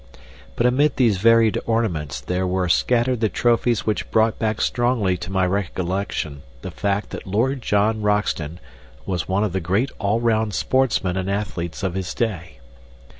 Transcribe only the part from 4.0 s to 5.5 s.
brought back strongly to my